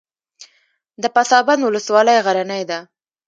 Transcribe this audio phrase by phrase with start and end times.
[1.01, 2.79] د پسابند ولسوالۍ غرنۍ ده